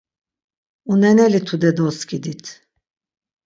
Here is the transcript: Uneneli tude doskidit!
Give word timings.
Uneneli 0.91 1.39
tude 1.51 1.69
doskidit! 1.77 2.45